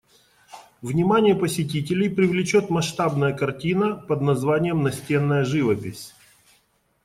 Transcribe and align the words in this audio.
Внимание 0.81 1.35
посетителей 1.35 2.09
привлечет 2.09 2.71
масштабная 2.71 3.33
картина 3.37 3.93
под 3.95 4.19
названием 4.21 4.81
«Настенная 4.81 5.45
живопись». 5.45 6.15